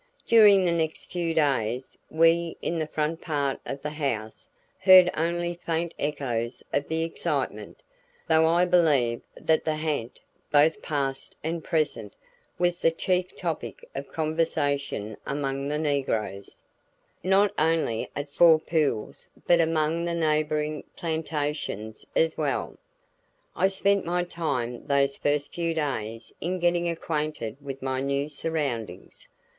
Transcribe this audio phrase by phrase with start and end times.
[0.25, 5.53] During the next few days we in the front part of the house heard only
[5.53, 7.83] faint echoes of the excitement,
[8.27, 10.19] though I believe that the ha'nt,
[10.51, 12.15] both past and present,
[12.57, 16.63] was the chief topic of conversation among the negroes,
[17.23, 22.75] not only at Four Pools but among the neighboring plantations as well.
[23.55, 29.27] I spent my time those first few days in getting acquainted with my new surroundings.